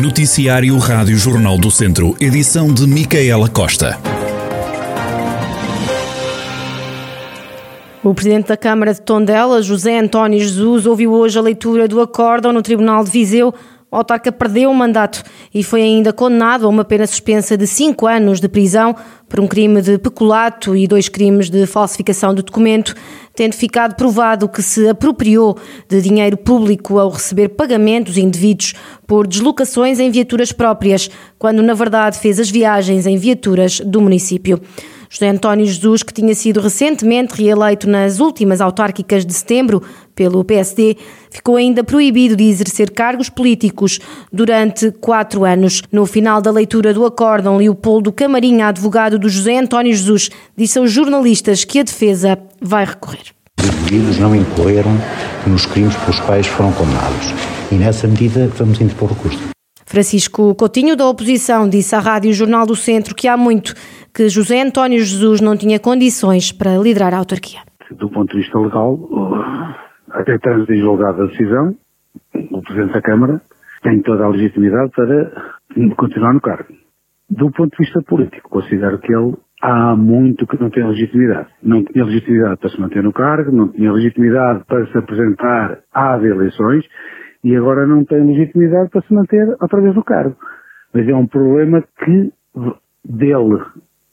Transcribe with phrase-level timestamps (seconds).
[0.00, 3.98] Noticiário Rádio Jornal do Centro, edição de Micaela Costa.
[8.04, 12.52] O presidente da Câmara de Tondela, José António Jesus, ouviu hoje a leitura do acórdão
[12.52, 13.52] no Tribunal de Viseu
[13.90, 15.22] o autarca perdeu o mandato
[15.52, 18.94] e foi ainda condenado a uma pena suspensa de cinco anos de prisão
[19.26, 22.94] por um crime de peculato e dois crimes de falsificação de documento,
[23.38, 25.56] tendo ficado provado que se apropriou
[25.88, 28.74] de dinheiro público ao receber pagamentos indevidos
[29.06, 34.60] por deslocações em viaturas próprias, quando na verdade fez as viagens em viaturas do município.
[35.08, 39.82] José António Jesus, que tinha sido recentemente reeleito nas últimas autárquicas de setembro
[40.14, 40.96] pelo PSD,
[41.30, 44.00] ficou ainda proibido de exercer cargos políticos
[44.32, 45.80] durante quatro anos.
[45.90, 50.90] No final da leitura do acórdão, Leopoldo Camarinha, advogado do José António Jesus, disse aos
[50.90, 53.32] jornalistas que a defesa vai recorrer.
[53.60, 54.92] Os indivíduos não incorreram
[55.46, 57.34] nos crimes pelos quais foram condenados
[57.70, 59.50] e, nessa medida, vamos interpor recurso.
[59.86, 63.74] Francisco Coutinho, da oposição, disse à Rádio Jornal do Centro que há muito
[64.14, 67.60] que José António Jesus não tinha condições para liderar a autarquia.
[67.92, 68.98] Do ponto de vista legal,
[70.10, 71.74] até trânsito julgado a decisão,
[72.50, 73.40] o Presidente da Câmara
[73.82, 75.32] tem toda a legitimidade para
[75.96, 76.77] continuar no cargo.
[77.30, 81.48] Do ponto de vista político, considero que ele há muito que não tem legitimidade.
[81.62, 86.22] Não tinha legitimidade para se manter no cargo, não tinha legitimidade para se apresentar às
[86.22, 86.84] eleições
[87.44, 90.36] e agora não tem legitimidade para se manter outra vez no cargo.
[90.94, 92.32] Mas é um problema que
[93.04, 93.62] dele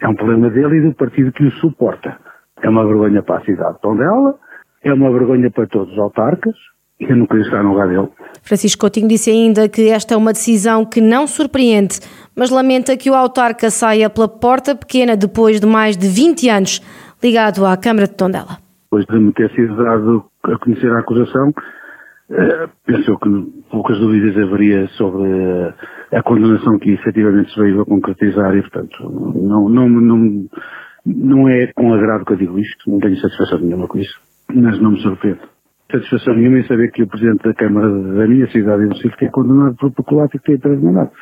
[0.00, 2.18] é um problema dele e do partido que o suporta.
[2.62, 4.38] É uma vergonha para a cidade de Tondela,
[4.82, 6.54] é uma vergonha para todos os autarcas,
[7.00, 8.08] eu não queria estar no lugar dele.
[8.42, 12.00] Francisco Coutinho disse ainda que esta é uma decisão que não surpreende,
[12.36, 16.80] mas lamenta que o autarca saia pela porta pequena depois de mais de 20 anos
[17.22, 18.58] ligado à Câmara de Tondela.
[18.84, 21.52] Depois de me ter sido dado a conhecer a acusação,
[22.30, 23.28] eh, pensou que
[23.70, 25.28] poucas dúvidas haveria sobre
[26.12, 28.96] a condenação que efetivamente se veio a concretizar e, portanto,
[29.34, 30.46] não, não, não,
[31.06, 34.20] não é com agrado que eu digo isto, não tenho satisfação nenhuma com isso,
[34.52, 35.40] mas não me surpreende.
[35.90, 39.76] Satisfação nenhuma em saber que o Presidente da Câmara da minha cidade, Recife, é condenado
[39.76, 41.16] por peculato e que tem três mandatos.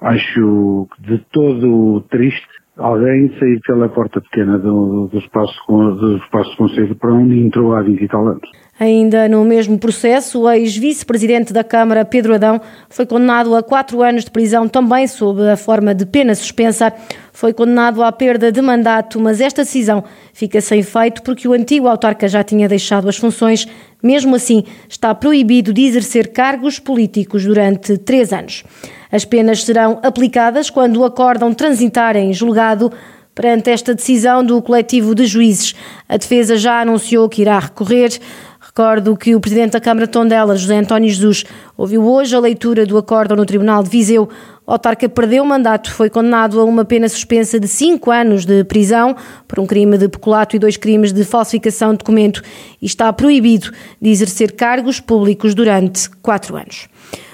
[0.00, 2.48] Acho de todo triste
[2.80, 7.74] alguém sair pela porta pequena do, do, espaço, do espaço de conselho para onde entrou
[7.74, 8.50] há 20 e tal anos.
[8.78, 14.24] Ainda no mesmo processo, o ex-vice-presidente da Câmara, Pedro Adão, foi condenado a quatro anos
[14.24, 16.90] de prisão, também sob a forma de pena suspensa.
[17.30, 21.86] Foi condenado à perda de mandato, mas esta decisão fica sem efeito porque o antigo
[21.86, 23.66] autarca já tinha deixado as funções.
[24.02, 28.64] Mesmo assim, está proibido de exercer cargos políticos durante três anos.
[29.10, 32.92] As penas serão aplicadas quando o acórdão transitar em julgado
[33.34, 35.74] perante esta decisão do coletivo de juízes.
[36.08, 38.18] A defesa já anunciou que irá recorrer.
[38.60, 41.44] Recordo que o Presidente da Câmara de Tondela, José António Jesus,
[41.76, 44.28] ouviu hoje a leitura do acórdão no Tribunal de Viseu.
[44.70, 48.62] O autarca perdeu o mandato, foi condenado a uma pena suspensa de cinco anos de
[48.62, 49.16] prisão
[49.48, 52.40] por um crime de peculato e dois crimes de falsificação de documento
[52.80, 56.86] e está proibido de exercer cargos públicos durante quatro anos.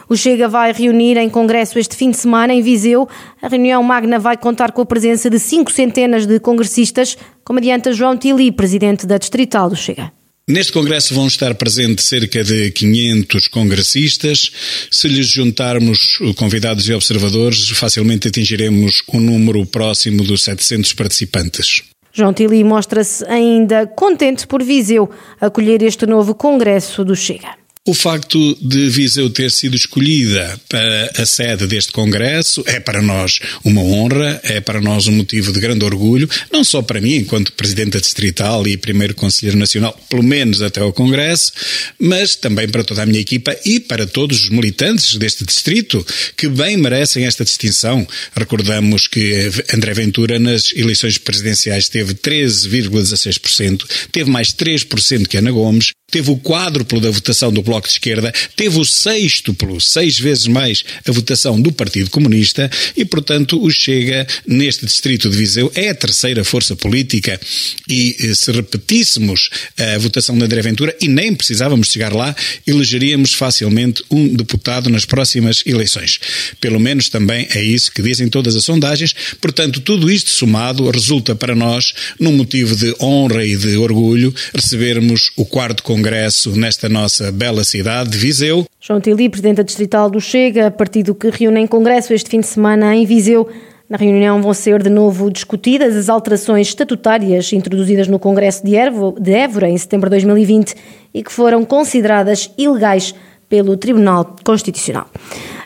[0.09, 3.07] O Chega vai reunir em congresso este fim de semana em Viseu.
[3.43, 7.93] A reunião magna vai contar com a presença de cinco centenas de congressistas, como adianta
[7.93, 10.11] João Tili, presidente da Distrital do Chega.
[10.49, 14.53] Neste congresso vão estar presentes cerca de 500 congressistas.
[14.93, 21.83] Se lhes juntarmos convidados e observadores, facilmente atingiremos um número próximo dos 700 participantes.
[22.12, 27.66] João Tili mostra-se ainda contente por Viseu acolher este novo congresso do Chega.
[27.89, 33.39] O facto de Viseu ter sido escolhida para a sede deste Congresso é para nós
[33.63, 37.53] uma honra, é para nós um motivo de grande orgulho, não só para mim, enquanto
[37.53, 41.53] Presidente Distrital e Primeiro Conselheiro Nacional, pelo menos até ao Congresso,
[41.97, 46.05] mas também para toda a minha equipa e para todos os militantes deste distrito,
[46.37, 48.05] que bem merecem esta distinção.
[48.35, 55.93] Recordamos que André Ventura, nas eleições presidenciais, teve 13,16%, teve mais 3% que Ana Gomes,
[56.11, 60.84] teve o quádruplo da votação do Bloco de Esquerda, teve o sextuplo, seis vezes mais,
[61.07, 65.95] a votação do Partido Comunista e, portanto, o Chega, neste distrito de Viseu, é a
[65.95, 67.39] terceira força política
[67.89, 72.34] e eh, se repetíssemos a votação de André Ventura, e nem precisávamos chegar lá,
[72.67, 76.19] elegeríamos facilmente um deputado nas próximas eleições.
[76.61, 79.15] Pelo menos também é isso que dizem todas as sondagens.
[79.41, 85.31] Portanto, tudo isto somado resulta para nós num motivo de honra e de orgulho recebermos
[85.37, 88.65] o quarto congresso nesta nossa bela cidade de Viseu.
[88.80, 92.47] João Tili, presidente da Distrital do Chega, partido que reúne em congresso este fim de
[92.47, 93.48] semana em Viseu.
[93.89, 99.68] Na reunião vão ser de novo discutidas as alterações estatutárias introduzidas no Congresso de Évora
[99.68, 100.74] em setembro de 2020
[101.15, 103.15] e que foram consideradas ilegais
[103.48, 105.07] pelo Tribunal Constitucional.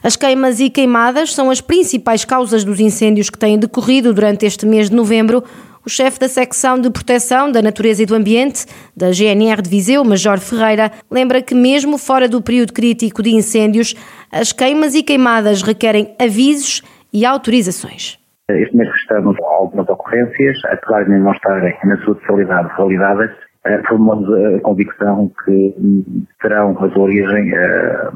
[0.02, 4.66] As queimas e queimadas são as principais causas dos incêndios que têm decorrido durante este
[4.66, 5.42] mês de novembro.
[5.84, 10.04] O chefe da secção de proteção da natureza e do ambiente da GNR de Viseu,
[10.04, 13.94] Major Ferreira, lembra que mesmo fora do período crítico de incêndios,
[14.30, 18.18] as queimas e queimadas requerem avisos e autorizações.
[18.50, 23.30] Este mês registramos algumas ocorrências, apesar de não estarem na sua totalidade validadas,
[23.64, 25.74] eh, formamos a convicção que
[26.42, 28.10] terão a sua origem eh,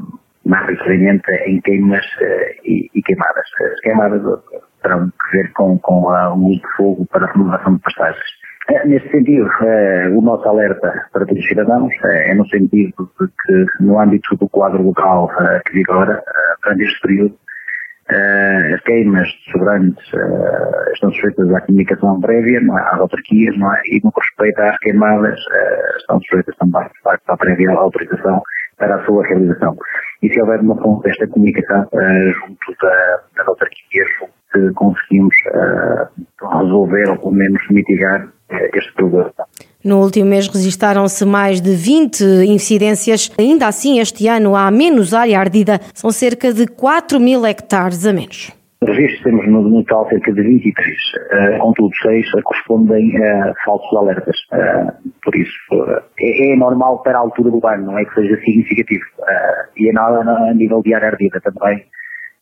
[0.45, 3.45] maioritariamente em queimas eh, e queimadas.
[3.73, 4.21] As queimadas
[4.85, 8.45] terão que ver com, com o uso de fogo para a renovação de pastagens.
[8.85, 9.47] Neste sentido,
[10.15, 14.49] o nosso alerta para todos os cidadãos é no sentido de que, no âmbito do
[14.49, 15.29] quadro local
[15.65, 16.23] que vigora,
[16.63, 17.37] durante este período,
[18.09, 22.93] as queimas sobrantes uh, estão sujeitas à comunicação prévia, é?
[22.93, 23.81] às autarquias, não é?
[23.85, 25.39] e no que respeita às queimadas,
[25.97, 26.87] estão sujeitas também
[27.27, 28.41] à prévia autorização
[28.77, 29.75] para a sua realização.
[30.21, 34.09] E se houver uma fonte desta comunicação junto da, das autarquias,
[34.75, 35.35] conseguimos
[36.41, 38.27] resolver ou pelo menos mitigar
[38.73, 39.31] este problema.
[39.83, 43.31] No último mês registaram-se mais de 20 incidências.
[43.37, 45.79] Ainda assim, este ano há menos área ardida.
[45.93, 48.51] São cerca de 4 mil hectares a menos.
[48.81, 54.37] Registros temos no, no total cerca de 23, uh, contudo 6 correspondem a falsos alertas.
[54.51, 58.13] Uh, por isso, uh, é, é, normal para a altura do ano, não é que
[58.15, 59.05] seja significativo.
[59.19, 61.85] Uh, e é nada a nível de área ardida também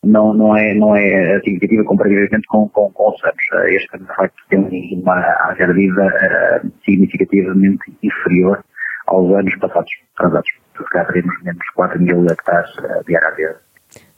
[0.04, 3.44] não, não, é, não é significativa comparativamente com, com, com os anos.
[3.54, 4.60] Eh, este de facto, tem
[5.02, 8.64] uma área de uh, significativamente inferior
[9.08, 10.50] aos anos passados, transados.
[10.92, 13.56] Calhar teremos menos 4 mil hectares uh, de área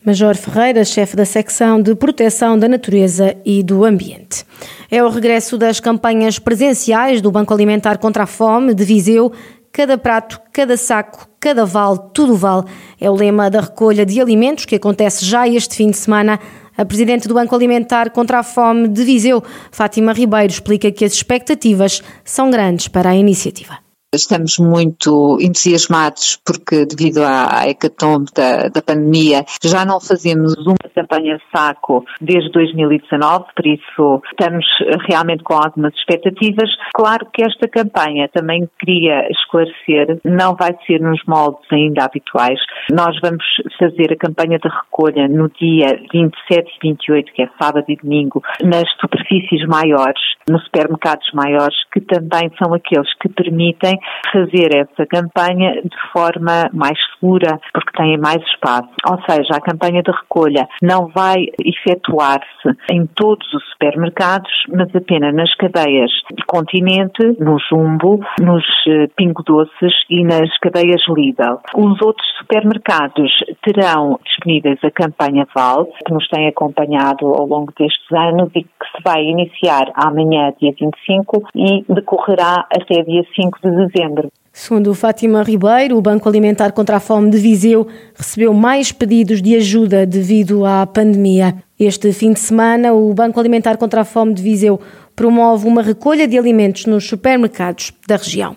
[0.05, 4.45] Major Ferreira, chefe da secção de proteção da natureza e do ambiente.
[4.89, 9.31] É o regresso das campanhas presenciais do Banco Alimentar contra a Fome de Viseu
[9.75, 12.63] Cada prato, cada saco, cada vale, tudo vale.
[12.97, 16.39] É o lema da recolha de alimentos que acontece já este fim de semana.
[16.77, 21.11] A Presidente do Banco Alimentar contra a Fome de Viseu, Fátima Ribeiro, explica que as
[21.11, 23.84] expectativas são grandes para a iniciativa.
[24.15, 31.39] Estamos muito entusiasmados porque, devido à hecatombe da, da pandemia, já não fazemos uma campanha
[31.55, 34.65] saco desde 2019, por isso estamos
[35.07, 36.69] realmente com algumas expectativas.
[36.93, 42.59] Claro que esta campanha também queria esclarecer, não vai ser nos moldes ainda habituais.
[42.91, 43.43] Nós vamos
[43.77, 48.41] fazer a campanha de recolha no dia 27 e 28, que é sábado e domingo,
[48.63, 53.99] nas superfícies maiores, nos supermercados maiores, que também são aqueles que permitem
[54.31, 58.89] fazer essa campanha de forma mais segura, porque têm mais espaço.
[59.09, 65.33] Ou seja, a campanha de recolha não vai efetuar-se em todos os supermercados, mas apenas
[65.33, 66.11] nas cadeias
[66.47, 71.59] Continente, no Jumbo, nos eh, Pingo Doces e nas cadeias Lidl.
[71.75, 73.31] Os outros supermercados
[73.63, 78.85] terão disponíveis a campanha Val, que nos tem acompanhado ao longo destes anos e que
[78.95, 84.31] se vai iniciar amanhã, dia 25, e decorrerá até dia 5 de dezembro.
[84.57, 87.85] Segundo Fátima Ribeiro, o Banco Alimentar contra a Fome de Viseu
[88.15, 91.55] recebeu mais pedidos de ajuda devido à pandemia.
[91.77, 94.79] Este fim de semana, o Banco Alimentar contra a Fome de Viseu
[95.13, 98.55] promove uma recolha de alimentos nos supermercados da região.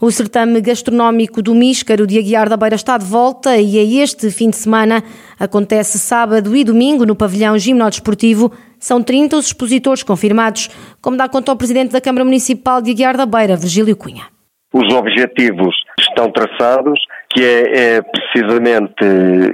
[0.00, 4.30] O certame gastronómico do Míscaro de Aguiar da Beira está de volta e é este
[4.30, 5.02] fim de semana.
[5.36, 8.52] Acontece sábado e domingo no pavilhão Gimnodesportivo.
[8.78, 10.70] São 30 os expositores confirmados,
[11.02, 14.39] como dá conta o Presidente da Câmara Municipal de Aguiar da Beira, Virgílio Cunha.
[14.72, 16.98] Os objetivos estão traçados,
[17.30, 19.04] que é, é, precisamente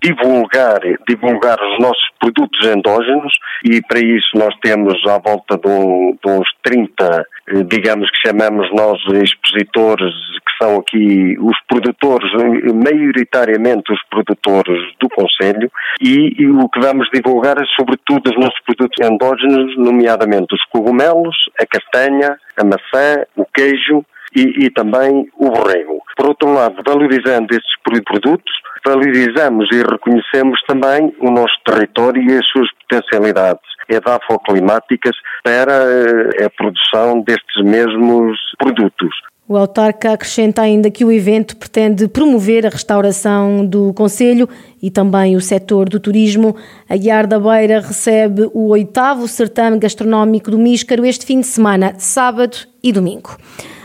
[0.03, 3.33] divulgar, divulgar os nossos produtos endógenos
[3.65, 8.29] e para isso nós temos à volta de, um, de uns 30, eh, digamos que
[8.29, 10.13] chamamos nós expositores,
[10.45, 12.31] que são aqui os produtores,
[12.75, 15.71] maioritariamente os produtores do Conselho
[16.01, 21.37] e, e o que vamos divulgar é sobretudo os nossos produtos endógenos, nomeadamente os cogumelos,
[21.61, 24.05] a castanha, a maçã, o queijo,
[24.37, 26.03] e, e também o borrego.
[26.17, 27.73] Por outro lado, valorizando estes
[28.05, 28.53] produtos,
[28.85, 36.51] valorizamos e reconhecemos também o nosso território e as suas potencialidades edafoclimáticas para eh, a
[36.51, 39.11] produção destes mesmos produtos.
[39.49, 44.49] O autarca acrescenta ainda que o evento pretende promover a restauração do Conselho
[44.87, 46.55] e também o setor do turismo.
[46.89, 51.95] A Guiar da Beira recebe o oitavo certame gastronómico do Míscaro este fim de semana,
[51.99, 53.37] sábado e domingo.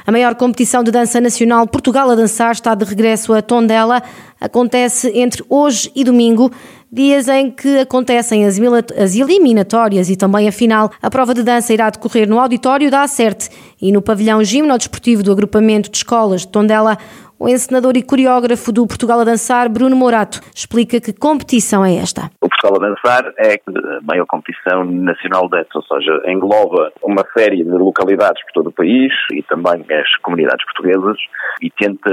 [0.05, 4.03] A maior competição de dança nacional Portugal a Dançar está de regresso a Tondela.
[4.39, 6.51] Acontece entre hoje e domingo,
[6.91, 10.91] dias em que acontecem as eliminatórias e também a final.
[11.01, 13.50] A prova de dança irá decorrer no auditório da Acerte
[13.81, 16.96] e no pavilhão gimnodesportivo do agrupamento de escolas de Tondela.
[17.41, 22.29] O encenador e coreógrafo do Portugal a Dançar, Bruno Morato, explica que competição é esta.
[22.39, 27.25] O Portugal a Dançar é a maior competição nacional de dança, ou seja, engloba uma
[27.36, 31.17] série de localidades por todo o país e também as comunidades portuguesas
[31.63, 32.12] e tenta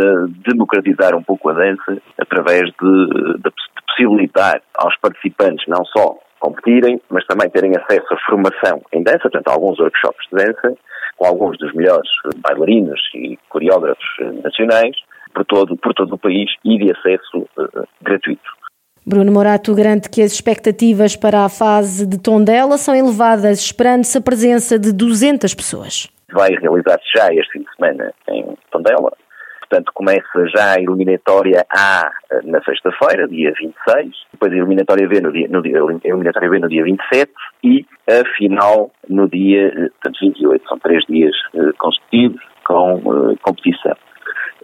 [0.48, 3.52] democratizar um pouco a dança através de, de,
[3.86, 9.48] possibilitar aos participantes não só competirem, mas também terem acesso à formação em dança, portanto,
[9.48, 10.74] alguns workshops de dança,
[11.18, 12.08] com alguns dos melhores
[12.38, 14.06] bailarinos e coreógrafos
[14.42, 14.96] nacionais,
[15.38, 18.58] por todo, por todo o país e de acesso uh, gratuito.
[19.06, 24.20] Bruno Morato garante que as expectativas para a fase de Tondela são elevadas, esperando-se a
[24.20, 26.08] presença de 200 pessoas.
[26.32, 29.12] Vai realizar-se já este fim de semana em Tondela.
[29.60, 35.20] Portanto, começa já a eliminatória A eh, na sexta-feira, dia 26, depois a eliminatória B
[35.20, 37.32] no dia, no dia, eliminatória B no dia 27
[37.64, 40.68] e a final no dia eh, portanto, 28.
[40.68, 41.34] São três dias
[41.78, 43.96] consecutivos com uh, competição.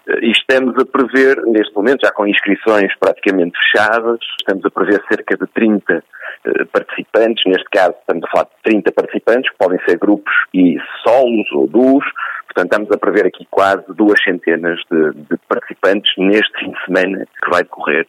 [0.07, 5.37] E estamos a prever, neste momento, já com inscrições praticamente fechadas, estamos a prever cerca
[5.37, 6.05] de 30
[6.45, 10.77] eh, participantes, neste caso estamos a falar de 30 participantes, que podem ser grupos e
[11.03, 12.05] solos ou duos,
[12.47, 17.27] portanto estamos a prever aqui quase duas centenas de, de participantes neste fim de semana
[17.43, 18.07] que vai decorrer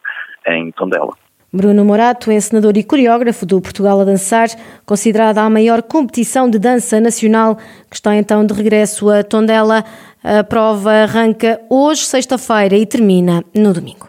[0.48, 1.14] em Tondela.
[1.56, 4.48] Bruno Morato, encenador e coreógrafo do Portugal a Dançar,
[4.84, 7.56] considerada a maior competição de dança nacional,
[7.88, 9.82] que está então de regresso a Tondela.
[10.28, 14.04] A prova arranca hoje, sexta-feira, e termina no domingo.